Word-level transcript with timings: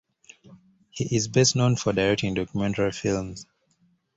He 0.89 1.15
is 1.15 1.27
best 1.27 1.55
known 1.55 1.75
for 1.75 1.93
directing 1.93 2.33
documentary 2.33 2.91
films. 2.91 3.45